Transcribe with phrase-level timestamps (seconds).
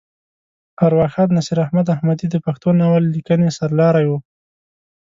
[0.87, 4.19] ارواښاد نصیر احمد احمدي د پښتو ناول لیکنې سر لاری وه.